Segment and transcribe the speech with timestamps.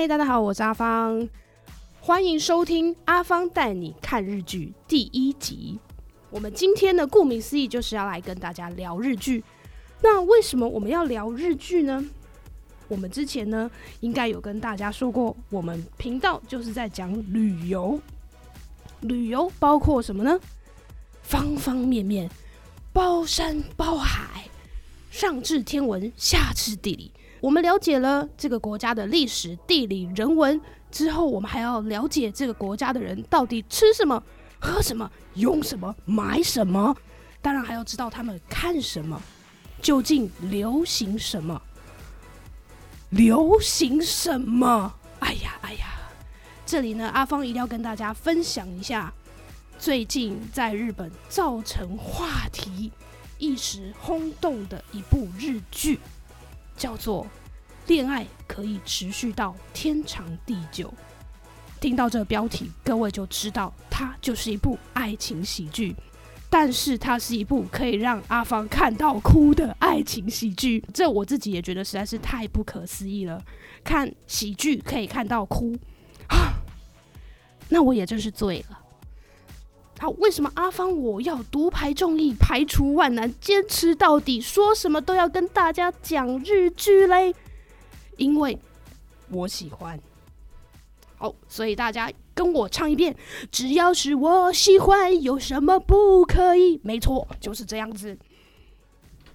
[0.00, 1.28] 嗨，大家好，我是阿芳，
[2.00, 5.76] 欢迎收听阿芳带你看日剧第一集。
[6.30, 9.42] 我们今天呢，顾名思义就是要来跟大家聊日剧。
[10.00, 12.04] 那为什么我们要聊日剧呢？
[12.86, 18.00] 我们之前呢，应该有跟大家说过，我们频道就是在讲旅游。
[19.00, 20.38] 旅游包括什么呢？
[21.24, 22.30] 方方面面，
[22.92, 24.47] 包山包海，
[25.18, 27.10] 上至天文，下至地理。
[27.40, 30.60] 我们了解了这个国家的历史、地理、人文
[30.92, 34.22] 之后，我们还要了解这个国家的人到底吃什么、
[34.60, 36.96] 喝什么、用什么、买什么。
[37.42, 39.20] 当然还要知道他们看什么，
[39.82, 41.60] 究竟流行什么，
[43.10, 44.94] 流行什么？
[45.18, 45.98] 哎呀，哎呀！
[46.64, 49.12] 这里呢，阿芳一定要跟大家分享一下，
[49.80, 52.92] 最近在日本造成话题、
[53.38, 55.98] 一时轰动的一部日剧，
[56.76, 57.24] 叫做
[57.86, 60.88] 《恋爱可以持续到天长地久》。
[61.80, 65.94] 听到这个标题，各位就知道它就是一部爱情喜剧，
[66.50, 70.84] 但是它是一部可以让阿芳看到哭的爱情喜剧。
[70.92, 73.40] 这我自己也觉得实在是太不可思议了，
[73.84, 75.76] 看喜剧可以看到哭
[76.28, 76.58] 啊。
[77.70, 78.80] 那我也真是醉了。
[80.00, 87.34] 好，为什么阿芳我要独排众议，排除万难，坚持到底，说什么都要跟大家讲日剧嘞？
[88.16, 88.56] 因为
[89.28, 89.98] 我喜欢。
[91.16, 93.16] 好，所以大家跟我唱一遍：
[93.50, 96.80] 只要是我喜欢，有什么不可以？
[96.84, 98.16] 没错，就是这样子。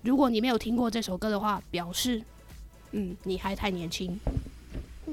[0.01, 2.23] 如果你没有听过这首歌的话，表示
[2.91, 4.17] 嗯，你还太年轻。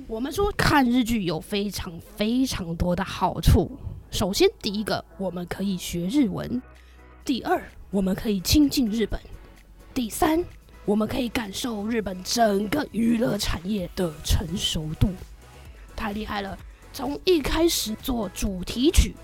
[0.06, 3.69] 我们说看日剧有非常非常多的好处。
[4.10, 6.60] 首先，第一个，我们可以学日文；
[7.25, 9.19] 第二，我们可以亲近日本；
[9.94, 10.44] 第三，
[10.84, 15.10] 我们可以感受日本整个娱乐产业的成熟度。
[15.94, 16.59] 太厉害了！
[16.93, 19.15] 从一开始做主题曲，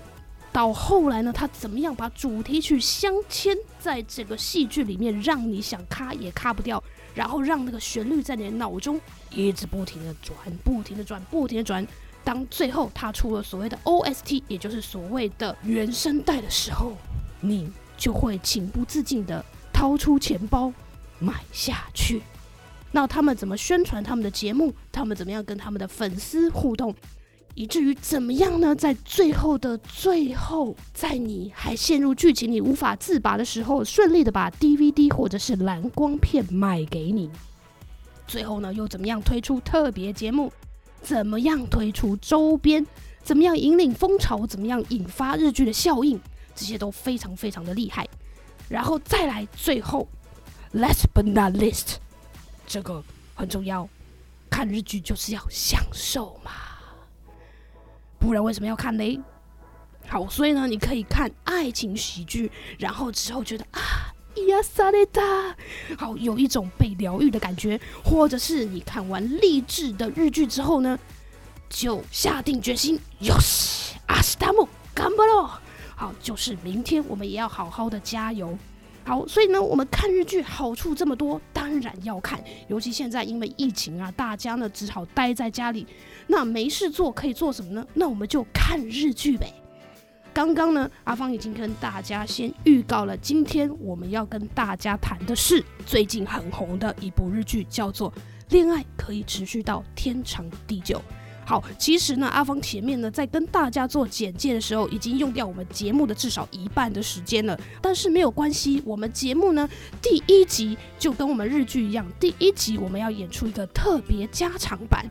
[0.53, 6.81] 到后来呢，他怎么样把主题曲镶嵌在这个戏剧里面，让你想卡也卡不掉。
[7.13, 11.85] 然后让那个旋律在你的脑中一直不停的转，不停的转，不停的转。
[12.27, 16.91] 当最后他出了所谓的 OST，也就是所谓的原声带的时候，
[17.39, 20.73] 你就会情不自禁的掏出钱包
[21.19, 22.21] 买下去。
[22.91, 24.73] 那他们怎么宣传他们的节目？
[24.91, 26.93] 他们怎么样跟他们的粉丝互动？
[27.55, 28.75] 以至于怎么样呢？
[28.75, 37.31] 在最后的最后，在你还陷入剧情里无法自拔的时候，顺利的把 DVD 或者是蓝光片卖给你。
[38.27, 40.51] 最后呢，又怎么样推出特别节目？
[41.07, 42.85] 怎么样推出周边？
[43.23, 44.45] 怎么样引领风潮？
[44.45, 46.19] 怎么样引发日剧的效应？
[46.53, 48.05] 这些都非常非常的厉害。
[48.67, 50.05] 然后再来最后
[50.73, 51.95] ，last but not least，
[52.65, 53.01] 这个
[53.35, 53.87] 很重要。
[54.49, 56.51] 看日剧就是要享受嘛。
[58.19, 59.17] 不然为什么要看嘞？
[60.09, 64.11] 好，所以呢，你可以看爱情喜剧，然后之后觉得啊，
[64.47, 65.21] 呀萨雷达，
[65.97, 70.97] 好有一种被疗愈的感觉；或者是你看完励志的日剧之后呢，
[71.69, 75.49] 就下定决心，哟西阿斯达姆干巴喽！
[75.95, 78.57] 好，就是明天我们也要好好的加油。
[79.03, 82.43] 好，所以呢，我们看日剧好处这么多，当然要看。
[82.67, 85.87] 尤其现在因为疫情啊，大家呢只好待在家里，
[86.27, 87.87] 那没事做可以做什么呢？
[87.93, 89.53] 那我们就看日剧呗。
[90.37, 98.11] 刚刚呢，阿芳已经跟大家先预告了，今天我们要跟大家谈的是最近很红的一部日剧，叫做
[98.49, 100.97] 《恋爱可以持续到天长地久》。
[101.43, 107.59] 好，其实呢，阿芳前面呢在跟大家做简介的时候，已经用掉我们节目的至少一半的时间了。
[107.81, 109.67] 但是没有关系，我们节目呢
[110.03, 115.03] 第一集就跟我们日剧一样，第一集我们要演出一个特别加长版。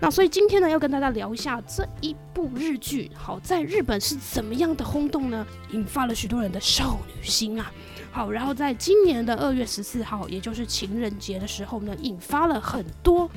[0.00, 5.46] 那所以今天呢要跟大家聊一下这一部日剧，好，在日本是怎么样的轰动呢？
[5.72, 7.70] 引发了许多人的少女心啊。
[8.10, 13.28] 好，然后在今年的二月十四号，也就是情人节的时候呢，引发了很多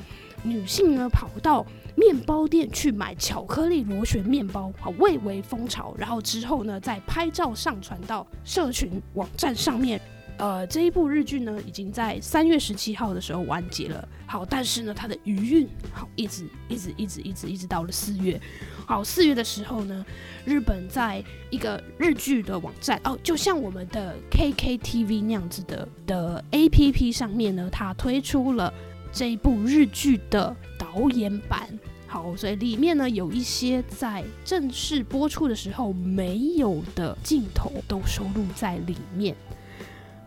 [0.42, 1.66] 女性呢跑到。
[1.94, 5.94] 面包店去买巧克力螺旋面包，好，蔚为风潮。
[5.98, 10.00] 然后之后呢，再拍照上传到社群网站上面。
[10.42, 14.08] 呃，这一部日剧呢，已经在三月十七号的时候完结了。
[14.26, 18.40] 好，但是呢，它的余韵好，一直一直一直一直一直到了四月。
[18.84, 20.04] 好，四月的时候呢，
[20.44, 28.74] 日本在一个日剧的网站哦，就像我们的 KKTV 那样子的的 APP 上面呢，它推出了
[29.12, 30.56] 这一部日剧的。
[30.76, 31.68] 导演版
[32.08, 39.34] 好，所以里面呢有一些在正式播出的时候没有的镜头都收录在里面。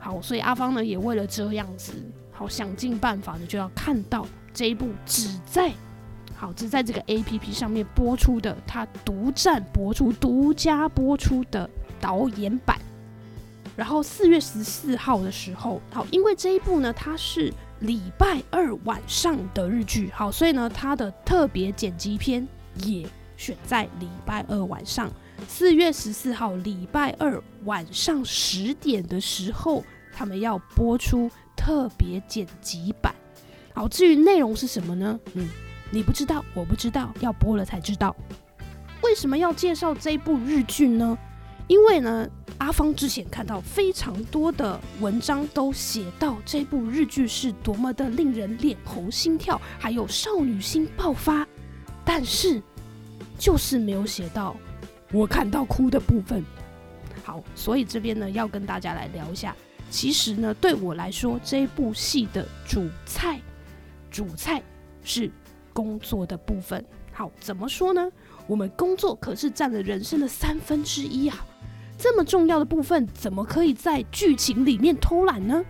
[0.06, 1.92] 好，所以阿芳呢也为了这样子，
[2.32, 5.72] 好想尽办法的就要看到这一部只在
[6.36, 11.68] 好，只在这个 A P P 上面播出的，他独占播出、独家播出的
[12.00, 12.80] 导演版。
[13.76, 22.48] 然后四月十四号的时候，好，因为这一部呢，它是礼拜二晚上的日剧，好，所以呢，它的特别剪辑片
[22.84, 25.12] 也选在礼拜二晚上，
[25.48, 29.84] 四月十四号礼拜二晚上十点的时候，
[30.16, 33.14] 他们要播出特别剪辑版。
[33.74, 35.20] 好，至于内容是什么呢？
[35.34, 35.48] 嗯，
[35.92, 38.16] 你不知道，我不知道，要播了才知道。
[39.04, 41.18] 为什么要介绍这部日剧呢？
[41.68, 42.28] 因为呢。
[42.58, 51.46] 阿芳之前看到非常多的文章，都写到这部日剧是多么的令人脸红心跳，还有少女心爆发，
[52.06, 52.64] 但是
[53.38, 54.56] 就是没有写到
[55.12, 56.42] 我看到哭的部分。
[57.26, 59.54] 好，所以这边呢要跟大家来聊一下，
[59.90, 63.40] 其实呢对我来说，这部戏的主菜，
[64.12, 64.62] 主菜
[65.04, 65.32] 是
[65.74, 66.84] 工作的部分。
[67.14, 68.12] 好，怎么说呢？
[68.48, 71.46] 我们工作可是占了人生的三分之一啊。
[71.98, 75.64] 这么重要的部分，怎么可以在剧情里面偷懒呢？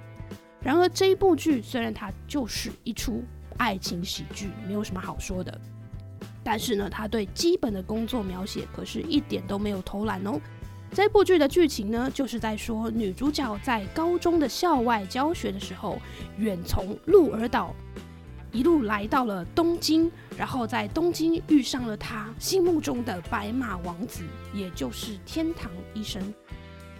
[0.59, 3.23] 然而这一部剧虽然它就是一出
[3.57, 5.55] 爱情喜剧，没有什么好说的，
[6.43, 10.41] 但是呢，它对基本的工作描写可是一点都没有偷懒哦。
[10.91, 15.99] 这部剧的剧情呢，就是在说女主角在高中的校外教学的时候，
[16.37, 17.73] 远从鹿儿岛。
[18.51, 24.23] 一路来到了东京，然后在东京遇上了她心目中的白马王子，
[24.53, 26.33] 也就是天堂医生。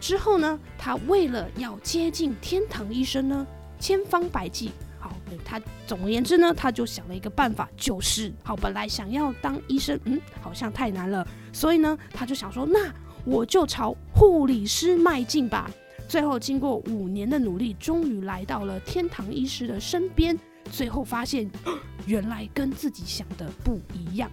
[0.02, 3.48] 之后呢，她为了要接近天堂医生呢，
[3.80, 4.72] 千方百计。
[5.00, 5.16] 好，
[5.46, 12.92] 他总而言之呢，他就想了一个办法，就是好，本来想要当医生，嗯，好像太难了，所以呢，他就想说，那
[13.26, 15.70] 我就朝护理师迈进吧。
[16.08, 20.38] 最后经过五年的努力，终于来到了天堂医师的身边。
[20.72, 21.50] 最后发现，
[22.06, 24.30] 原来跟自己想的不一样。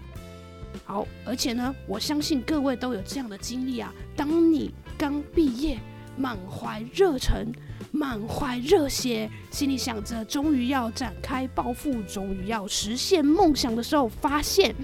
[0.85, 3.93] 好，而且呢，我相信各位都有这样的经历啊。
[4.15, 5.79] 当你刚毕业，
[6.17, 7.50] 满怀热忱、
[7.91, 14.75] 满怀热血，心里想着终于要展开抱负，终于要实现梦想的时候，发现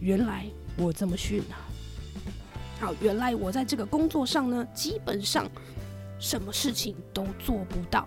[0.00, 0.46] 原来
[0.76, 1.67] 我这么逊啊！
[2.80, 5.46] 好，原来我在这个工作上呢，基本上
[6.20, 8.06] 什么事情都做不到。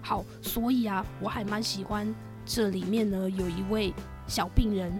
[0.00, 2.12] 好，所以啊，我还蛮喜欢
[2.46, 3.92] 这里面呢，有一位
[4.28, 4.92] 小病人，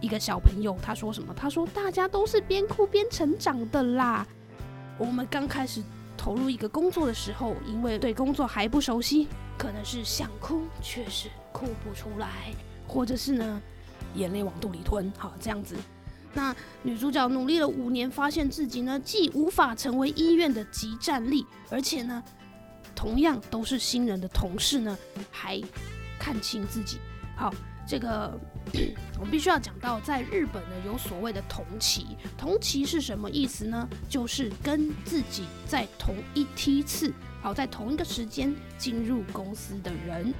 [0.00, 1.32] 一个小朋友，他说什么？
[1.34, 4.26] 他说大家都是边哭边成长的啦。
[4.98, 5.82] 我们刚开始
[6.16, 12.52] 投入一个工作的时候，因为对工作还不熟悉，可能是想哭却是哭不出来，
[12.86, 13.62] 或者是呢
[14.14, 15.74] 眼泪往肚里吞，好这样子。
[16.36, 16.54] 那
[16.84, 22.22] 女主角努力了五年，发现自己呢既无法成为医院的集战力，而且呢。
[22.94, 24.96] 同样都是新人的同事呢，
[25.30, 25.60] 还
[26.18, 26.96] 看清自己。
[27.36, 27.52] 好，
[27.86, 28.32] 这个
[29.20, 32.16] 我们必须要讲到，在日本呢有所谓的同期。
[32.38, 33.86] 同期是什么意思呢？
[34.08, 37.12] 就是跟自己在同一梯次，
[37.42, 40.32] 好，在同一个时间进入公司的人。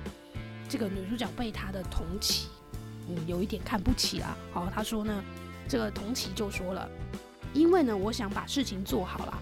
[0.67, 2.47] 这个女主角被她的同期，
[3.11, 4.35] 嗯，有一点看不起啦。
[4.51, 5.23] 好，她说呢，
[5.69, 6.89] 这个同期就说了，
[7.53, 9.39] 因为呢，我想把事情做好了。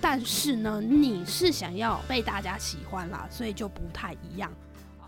[0.00, 4.52] 但是呢，你是想要被大家喜欢啦，所以就不太一样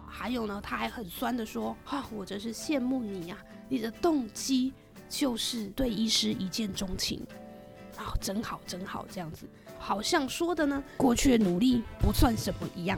[0.06, 3.36] 还有呢，他还很酸的说：“哈，我真是羡慕你呀，
[3.68, 4.72] 你的动机
[5.08, 7.26] 就是对医师一见钟情
[7.96, 12.96] 啊，真好真好，这样子好像说的呢，过去的努力不算什么一样。”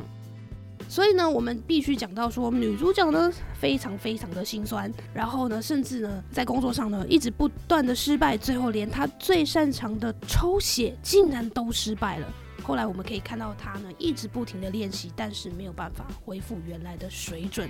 [0.89, 12.27] 所以呢，我们必须讲到说，女主角呢非常非常的心酸，然后呢，甚至呢在工作上呢一直不断的失败，最后连她最擅长的抽血竟然都失败了。
[12.63, 17.69] 后来我们可以看到她呢一直不停的练习，但是没有办法恢复原来的水准。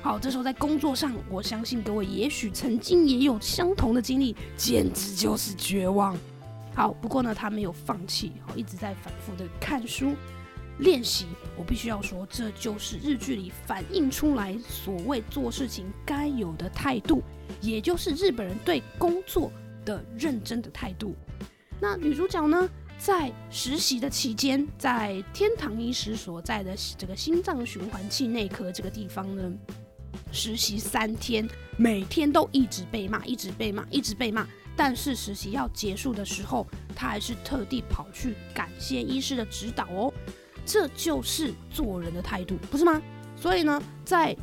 [0.00, 6.16] 好，这时候在工作上，我相信各位也许曾经也有相同的经历，简直就是绝望。
[6.74, 10.14] 好，不过呢，她没有放弃，好，一直在反复的看书。
[10.78, 17.22] 练习，我必须要说，这就是日剧里反映出来所谓做事情该有的态度，
[17.60, 19.50] 也就是日本人对工作
[19.84, 21.14] 的认真的态度。
[21.80, 22.68] 那女主角呢，
[22.98, 29.52] 在实习的期间，在天堂医师所在的这个心脏循环器内科这个地方呢，
[30.32, 34.46] 实习三天，每天都一直被骂，一直被骂，一直被骂。
[34.76, 40.12] 但是实习要结束的时候，她还是特地跑去感谢医师的指导哦。
[40.70, 43.00] 这就是做人的态度，不是吗？
[43.34, 44.36] 所以呢，在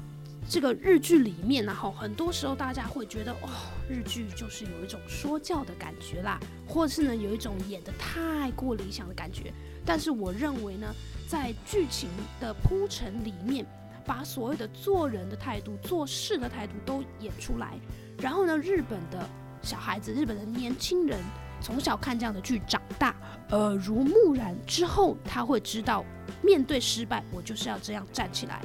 [0.49, 3.49] 这个日剧里面呢，哈，很多时候大家会觉得，哦，
[3.87, 9.53] 日剧就是有一种说教的感觉啦，或者是呢，有一种演的太过理想的感觉。
[9.85, 10.91] 但是我认为呢，
[11.27, 13.63] 在剧情的铺陈里面，
[14.03, 17.77] 把所谓的做人的态度、做事的态度都演出来。
[18.17, 19.29] 然后呢，日本的
[19.61, 21.19] 小孩子、日本的年轻人
[21.61, 23.15] 从小看这样的剧长大，
[23.51, 26.03] 耳濡目染之后，他会知道，
[26.45, 28.61] 面对失败，我就是要这样站起来；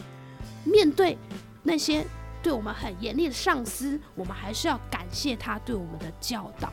[0.64, 1.16] 面对
[1.62, 2.06] 那些
[2.42, 6.70] 对我们很严厉的上司，我们还是要感谢他对我们的教导。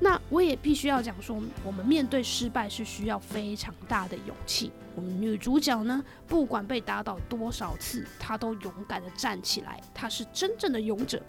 [0.00, 4.72] 那我也必须要讲说，我们面对失败是需要非常大的勇气。
[4.96, 11.22] 我们女主角呢，不管被打倒多少次，她都勇敢的站起来，她是真正的勇者。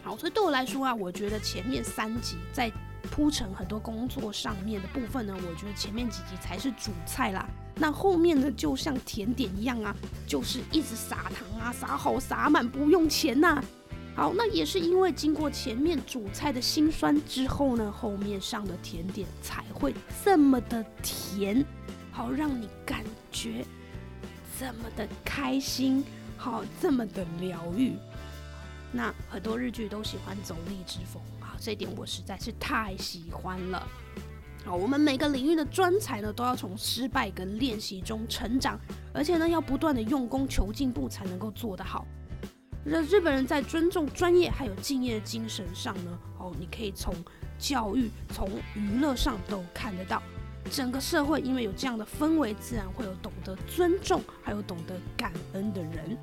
[0.00, 2.70] 好，所以对我来说啊，我觉得前面三集在
[3.18, 7.44] 铺陈很多工作上面的部分呢，我觉得前面几集才是主菜啦。
[7.74, 9.92] 那后面呢，就像甜点一样啊，
[10.24, 13.60] 就是一直撒糖啊，撒好撒满，不用钱呐。
[14.14, 19.92] 好，那也是因为经过前面主菜的辛酸之后呢，后面上的甜点才会
[20.24, 21.66] 这么的甜，
[22.12, 23.64] 好让你感觉
[24.60, 26.04] 这么的开心，
[26.36, 27.94] 好这么的疗愈。
[28.90, 33.86] 那很多日剧都喜欢走励志风啊，这一点我实在是太喜欢了。
[34.64, 38.78] 好，我们每个领域的专才呢，都要从失败跟练习中成长，
[39.12, 42.06] 而且呢，要不断的用功求进步，才能够做得好。
[42.84, 47.14] 日日本人在尊重专业还有敬业精神上呢，哦，你可以从
[47.58, 50.22] 教育、从娱乐上都看得到。
[50.70, 56.16] 整个社会因为有这样的氛围，自然会有懂得尊重还有懂得感恩的人。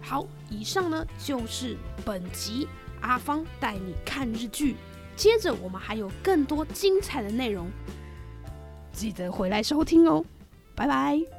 [0.00, 2.66] 好，以上呢就是本集
[3.00, 4.76] 阿芳带你看日剧。
[5.16, 7.68] 接着我们还有更多精彩的内容，
[8.92, 10.24] 记得回来收听哦，
[10.76, 11.37] 拜拜。